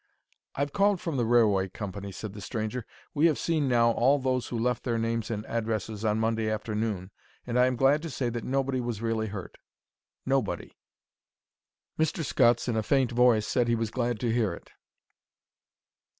"I've 0.55 0.73
called 0.73 0.99
from 0.99 1.17
the 1.17 1.27
railway 1.27 1.69
company," 1.69 2.11
said 2.11 2.33
the 2.33 2.41
stranger. 2.41 2.87
"We 3.13 3.27
have 3.27 3.37
seen 3.37 3.67
now 3.67 3.91
all 3.91 4.17
those 4.17 4.47
who 4.47 4.57
left 4.57 4.83
their 4.83 4.97
names 4.97 5.29
and 5.29 5.45
addresses 5.45 6.03
on 6.03 6.19
Monday 6.19 6.49
afternoon, 6.49 7.11
and 7.45 7.59
I 7.59 7.67
am 7.67 7.75
glad 7.75 8.01
to 8.01 8.09
say 8.09 8.27
that 8.29 8.43
nobody 8.43 8.81
was 8.81 8.99
really 9.03 9.27
hurt. 9.27 9.59
Nobody." 10.25 10.75
Mr. 11.99 12.25
Scutts, 12.25 12.67
in 12.67 12.75
a 12.75 12.81
faint 12.81 13.11
voice, 13.11 13.45
said 13.45 13.67
he 13.67 13.75
was 13.75 13.91
glad 13.91 14.19
to 14.21 14.33
hear 14.33 14.53
it. 14.55 14.71